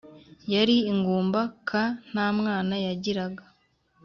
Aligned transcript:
yari 0.53 0.75
ingumba 0.91 1.41
k 1.67 1.69
nta 2.09 2.25
mwana 2.37 2.75
yagiraga 2.85 3.43